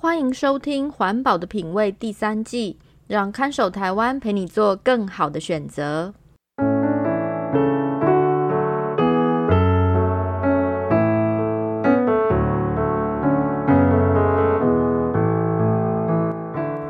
[0.00, 6.14] 欢迎收听《环保的品味》第三季，让看守台湾陪你做更好的选择。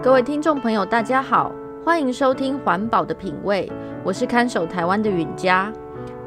[0.02, 1.50] 各位听众朋友，大家好，
[1.82, 3.66] 欢迎收听《环保的品味》，
[4.04, 5.72] 我是看守台湾的允嘉。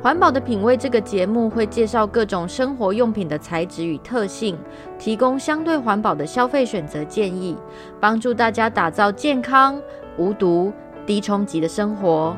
[0.01, 4.57] 环保的品味这个节目会介绍各种生活用品的材质与特性，
[4.97, 7.55] 提供相对环保的消费选择建议，
[7.99, 9.79] 帮助大家打造健康、
[10.17, 10.73] 无毒、
[11.05, 12.35] 低冲击的生活。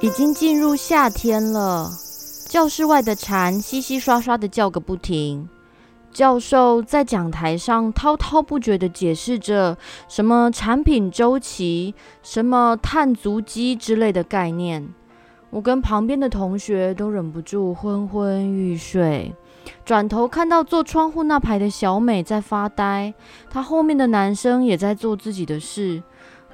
[0.00, 1.90] 已经进入夏天了，
[2.48, 5.48] 教室外的蝉稀稀刷刷的叫个不停。
[6.12, 9.76] 教授在讲台上滔滔不绝地解释着
[10.08, 14.88] 什么产品周期、什么碳足迹之类的概念。
[15.50, 19.34] 我跟旁边的同学都忍不住昏昏欲睡，
[19.84, 23.12] 转头看到坐窗户那排的小美在发呆，
[23.50, 26.02] 她后面的男生也在做自己的事，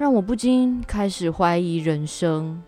[0.03, 2.61] 让我不禁开始怀疑人生。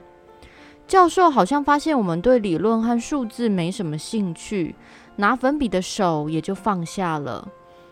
[0.88, 4.74] 教授好像发现我们对理论和数字没什么兴趣，
[5.18, 7.46] 拿粉笔的手也就放下了。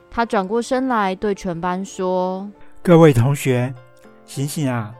[0.09, 2.49] 他转过身来对全班说
[2.81, 3.73] ：“各位同学，
[4.25, 4.95] 醒醒啊！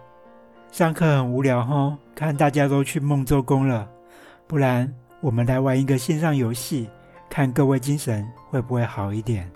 [0.74, 3.88] 上课很无聊哦，看大家都去梦周公了。
[4.46, 6.90] 不然我们来玩一个线上游戏，
[7.30, 9.50] 看各位精神会不会好一点？”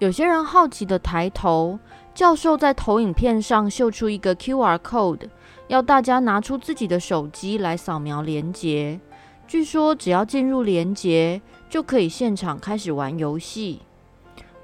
[0.00, 1.78] 有些人好奇地抬头，
[2.14, 5.28] 教授在投影片上秀出一个 QR code。
[5.68, 8.98] 要大家拿出自己的手机来扫描连接，
[9.46, 13.82] 据说只要进入连接，就可以现场开始玩游戏。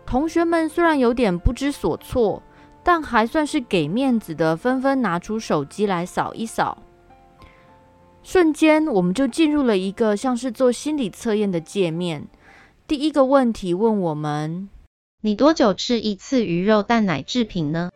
[0.07, 2.43] 同学们虽然有点不知所措，
[2.83, 6.79] 但还算是给面子的，纷纷拿出手机来扫一扫。
[8.23, 12.27] 瞬间，我们就进入了一个像是做心理测验的界面。
[12.89, 14.69] 第一个问题问我们：
[15.23, 17.91] 你多久吃一次鱼肉蛋奶制品呢？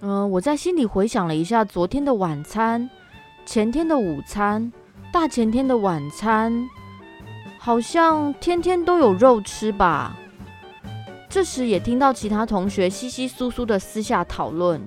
[0.00, 2.88] 嗯、呃，我在心里回想了一下昨天的晚餐、
[3.44, 4.72] 前天的午餐、
[5.12, 6.68] 大前天的晚餐，
[7.58, 10.16] 好像天天都有肉吃吧。
[11.28, 14.80] 这时也听到其他同学稀稀疏疏的私下讨论，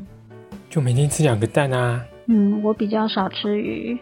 [0.69, 2.01] 就每天吃两个蛋啊。
[2.27, 3.99] 嗯，我比较少吃鱼，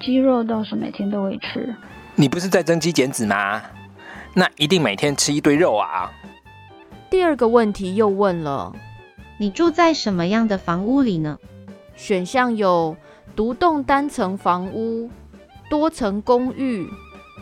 [0.00, 1.74] 鸡肉倒是每天都会吃。
[2.14, 3.62] 你不是在增肌减脂吗？
[4.34, 6.12] 那一定每天吃一堆肉啊。
[7.12, 8.74] 第二个问题又问了。
[9.36, 11.38] 你住在什么样的房屋里呢？
[11.94, 12.96] 选项有
[13.36, 15.10] 独栋单层房屋、
[15.68, 16.88] 多层公寓、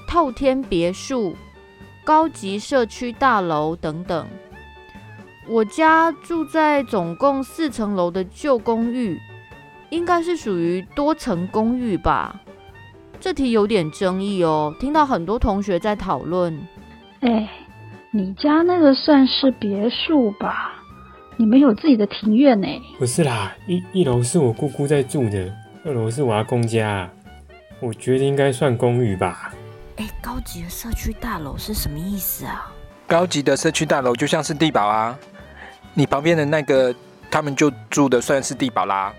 [0.09, 1.37] 透天别墅、
[2.03, 4.27] 高级社区大楼等等。
[5.49, 9.21] 我家住在总共四层楼的旧公寓，
[9.91, 12.41] 应该是属于多层公寓吧？
[13.21, 16.59] 这题有点争议哦，听到很多同学在讨论。
[17.21, 17.49] 哎，
[18.13, 20.73] 你家那个算是别墅吧？
[21.37, 22.67] 你们有自己的庭院呢？
[22.99, 25.55] 不是啦，一一楼是我姑姑在住的，
[25.85, 27.09] 二楼是我阿公家。
[27.79, 29.55] 我觉得应该算公寓吧。
[29.97, 32.73] 哎，高级的社区大楼是什么意思啊？
[33.07, 35.17] 高级的社区大楼就像是地堡啊，
[35.95, 36.93] 你旁边的那个
[37.31, 39.15] 他们就住的算是地堡啦。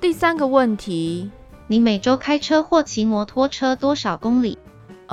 [0.00, 1.32] 第三个问题，
[1.66, 4.56] 你每周开车或骑摩托车多少公里？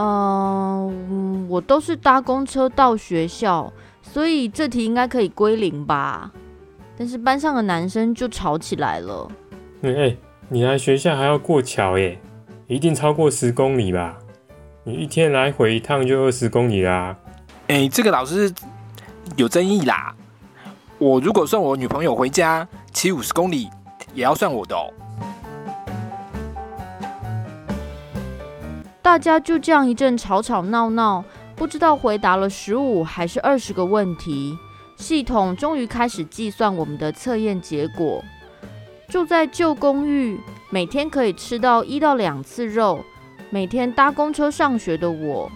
[0.01, 3.71] 嗯，我都是搭公车到学校。
[4.01, 6.31] 所以这题应该可以归零吧，
[6.97, 9.29] 但是班上的男生就吵起来了。
[9.83, 10.17] 哎、欸，
[10.47, 12.19] 你来学校还要过桥耶，
[12.65, 14.17] 一定超过十公里吧？
[14.83, 17.15] 你一天来回一趟就二十公里啦。
[17.67, 18.51] 哎、欸，这个老师
[19.35, 20.15] 有争议啦。
[20.97, 23.69] 我如果送我女朋友回家骑五十公里，
[24.15, 24.91] 也要算我的哦。
[29.09, 31.25] 大家就这样一阵吵吵闹闹。
[31.55, 34.55] 不知道回答了十五还是二十个问题，
[34.97, 38.23] 系统终于开始计算我们的测验结果。
[39.07, 40.39] 住在旧公寓，
[40.69, 43.03] 每天可以吃到一到两次肉，
[43.49, 45.49] 每天搭公车上学的我，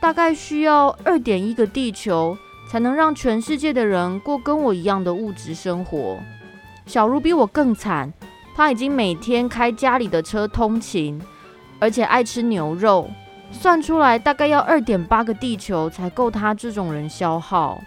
[0.00, 2.38] 大概需要二点一个地球
[2.70, 6.20] 才能让全世界的人过跟我一样的物质生活。
[6.86, 8.12] 小茹比我更惨，
[8.54, 11.20] 她已经每天开家里的车通勤，
[11.82, 13.10] 而且爱吃牛肉。
[13.50, 17.82] 算出来大概要二点八个地球才够他这种人消耗。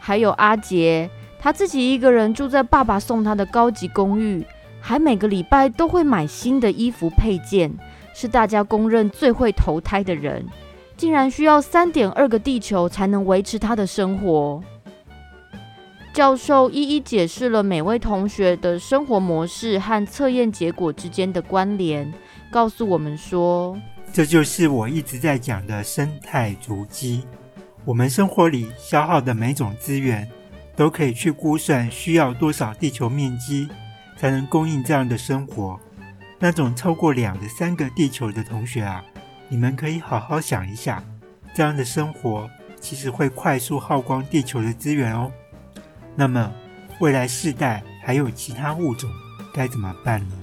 [0.00, 1.08] 还有阿杰，
[1.38, 4.44] 他自己一个人住在爸爸送他的高级公寓，
[4.80, 7.72] 还每个礼拜都会买新的衣服配件，
[8.12, 10.44] 是大家公认最会投胎的人，
[10.96, 14.62] 竟然需要三点二个地球才能维持他的生活。
[16.12, 22.12] 教授一一解释了每位同学的生活模式和测验结果之间的关联，
[22.50, 23.78] 告诉我们说
[24.12, 27.26] ：“这就是我一直在讲的生态足迹。
[27.84, 30.26] 我们生活里消耗的每种资源，
[30.74, 33.68] 都可以去估算需要多少地球面积
[34.16, 35.78] 才能供应这样的生活。
[36.38, 39.04] 那种超过两个、三个地球的同学啊，
[39.48, 41.04] 你们可以好好想一下，
[41.54, 42.48] 这样的生活
[42.80, 45.30] 其实会快速耗光地球的资源哦。”
[46.16, 46.50] 那么，
[46.98, 49.10] 未来世代还有其他物种
[49.52, 50.34] 该怎么办呢？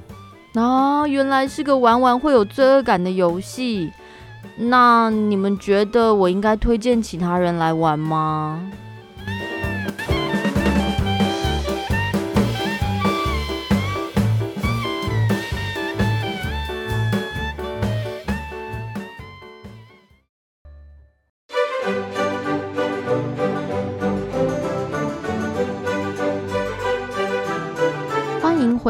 [0.57, 3.91] 啊，原来是个玩玩会有罪恶感的游戏。
[4.57, 8.61] 那你们觉得我应该推荐其他人来玩吗？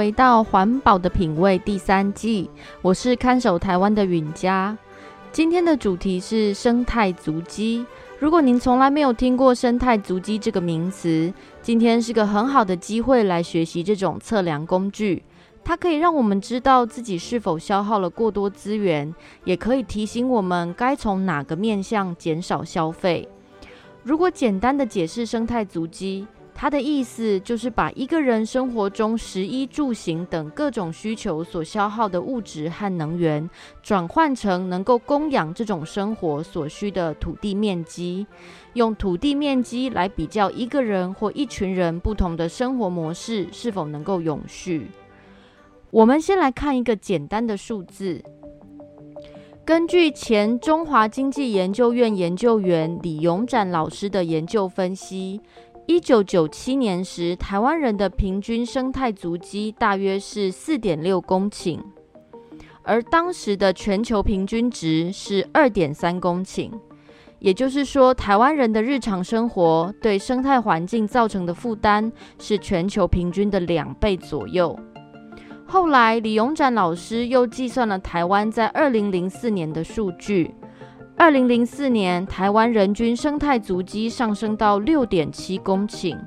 [0.06, 2.48] 回到环保的品味第三季，
[2.84, 4.78] 我是看守台湾的允嘉。
[5.32, 7.84] 今天的主题是生态足迹。
[8.20, 15.24] 如果您从来没有听过生态足迹这个名词，今天是个很好的机会来学习这种测量工具。
[15.64, 19.12] 它可以让我们知道自己是否消耗了过多资源，
[19.44, 23.28] 也可以提醒我们该从哪个面向减少消费。
[24.04, 33.48] 如果简单的解释生态足迹，它的意思就是把一个人生活中食衣住行等各种需求所消耗的物质和能源，
[33.84, 38.26] 转换成能够供养这种生活所需的土地面积，
[38.74, 44.88] 用土地面积来比较一个人或一群人不同的生活模式是否能够永续。
[45.92, 48.24] 我们先来看一个简单的数字，
[49.66, 55.42] 根据前中华经济研究院研究员李永展老师的研究分析。
[55.88, 61.80] 一九九七年时，台湾人的平均生态足迹大约是四点六公顷，
[62.82, 66.72] 而当时的全球平均值是二点三公顷。
[67.38, 74.76] 也就是说，台湾人的日常生活对生态环境造成的负担是全球平均的两倍左右。
[75.68, 80.56] 后来，李永展老师又计算了台湾在二零零四年的数据。
[81.18, 86.18] 二零零四年，台湾人均生态足迹上升到六点七公顷，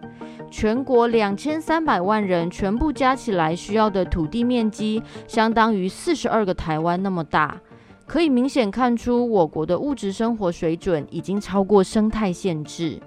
[0.51, 7.61] 全国两千三百万人全部加起来需要的土地面积，相当于四十二个台湾那么大，
[8.07, 12.99] 可以明显看出我国的物质生活水准已经超过生态限制。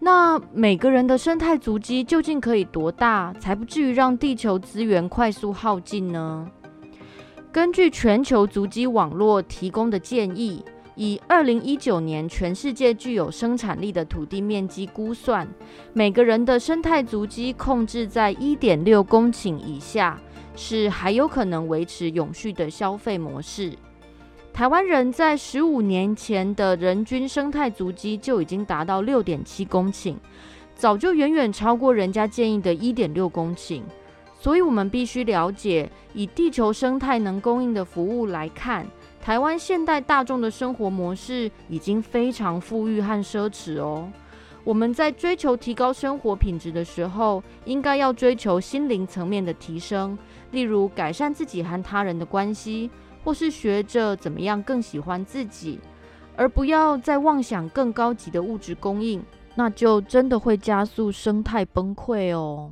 [0.00, 6.46] 那每个人的生态足迹究竟可以多大，才不至于让地球资源快速耗尽呢？
[7.54, 10.60] 根据全球足迹网络提供的建议，
[10.96, 15.46] 以二零一九年全世界具有生产力的土地面积估算，
[15.92, 20.20] 每个人的生态足迹控制在一点六公顷以下，
[20.56, 23.72] 是还有可能维持永续的消费模式。
[24.52, 30.16] 台湾人在十五年前的人均生态足迹就已经达到六点七公顷，
[30.74, 33.82] 早就远远超过人家建议的一点六公顷。
[34.44, 38.86] 所以，我们必须了解，以地球生态能供应的服务来看，
[39.18, 44.06] 台湾现代大众的生活模式已经非常富裕和奢侈哦。
[44.62, 50.18] 我们在追求提高生活品质的时候，应该要追求心灵层面的提升，
[50.50, 52.90] 例如改善自己和他人的关系，
[53.24, 55.80] 或是学着怎么样更喜欢自己，
[56.36, 59.24] 而不要再妄想更高级的物质供应，
[59.54, 62.70] 那就真的会加速生态崩溃哦。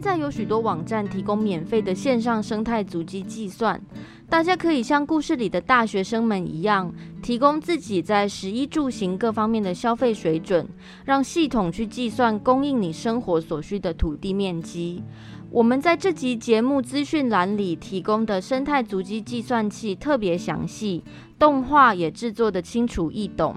[0.00, 3.78] 现在有许多网站提供免费的线上生态足迹计算，
[4.30, 6.90] 大家可以像故事里的大学生们一样，
[7.20, 10.66] 提供自己在食衣住行各方面的消费水准，
[11.04, 15.02] 让系统去计算供应你生活所需的土地面积。
[15.50, 21.04] 我们在这集节目资讯栏里提供的生态足迹计算器特别详细，
[21.38, 23.54] 动画也制作得清楚易懂。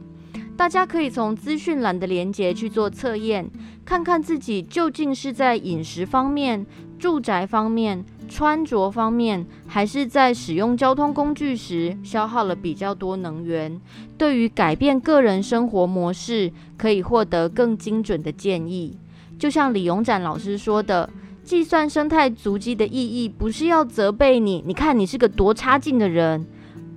[0.55, 3.49] 大家可以从资讯栏的连接去做测验，
[3.83, 6.65] 看看自己究竟是在饮食方面、
[6.99, 13.81] 住宅方面、穿着方面，还是在使用交通工具时消耗了比较多能源。
[14.17, 18.95] 对于改变个人生活模式，可以获得更精准的建议。
[19.39, 21.09] 就像李永展老师说的，
[21.43, 26.45] 计算生态足迹的意义，不是要责备你，你看你是个多差劲的人，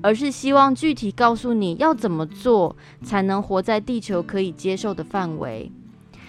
[0.02, 5.70] 而是希望具体告诉你要怎么做，才能活在地球可以接受的范围。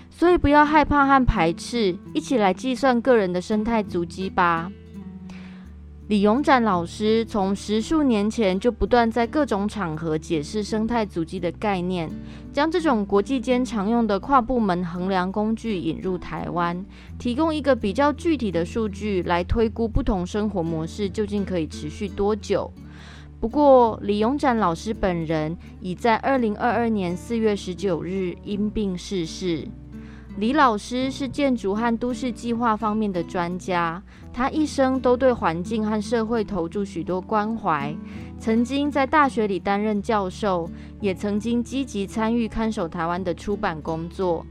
[0.10, 4.72] 所以不要害怕和排斥，一起来计算个人的生态足迹吧。
[6.08, 12.10] 李永展老师从十数年前就不断在各种场合解释生态足迹的概念，
[12.54, 16.86] 将这种国际间常用的跨部门衡量工具引入台湾，
[17.20, 22.72] 提供一个比较具体的数据来推估不同生活模式究竟可以持续多久。
[23.40, 29.68] 不过，李永展老师本人已在二零二二年四月十九日因病逝世。
[30.38, 34.02] 李老师是建筑和都市计划方面的专家，
[34.34, 37.96] 他一生都对环境和社会投注许多关怀。
[38.40, 44.46] 曾经在大学里担任教授，也曾经积极参与看守台湾的出版工作。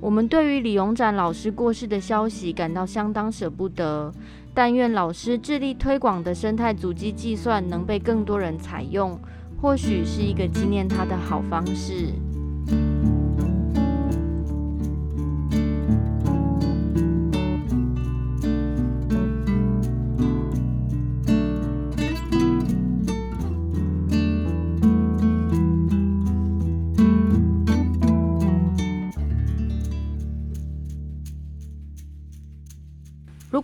[0.00, 4.12] 我们对于李永展老师过世的消息感到相当舍不得，
[4.56, 9.20] 但愿老师致力推广的生态足迹计算能被更多人采用，
[9.60, 12.14] 或许是一个纪念他的好方式。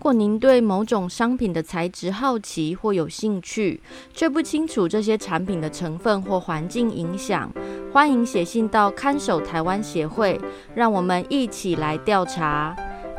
[0.03, 3.81] 如果您对某种商品的材质好奇或有兴趣，
[4.13, 7.49] 却不清楚这些产品的成分或环境影响，
[7.93, 10.37] 欢迎写信到看守台湾协会，
[10.75, 12.75] 让我们一起来调查。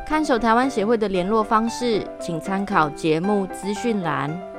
[0.07, 4.54] 看守台湾协会的联络方式，请参考节目资讯栏。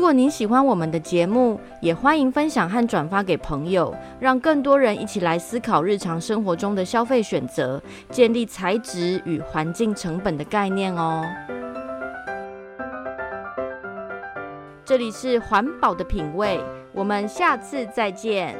[0.00, 7.78] 如果您喜欢我们的节目，也欢迎分享和转发给朋友，让更多人一起来思考日常生活中的消费选择，
[8.08, 11.22] 建立材质与环境成本的概念哦。
[14.86, 16.58] 这里是环保的品味，
[16.94, 18.56] 我们下次再见。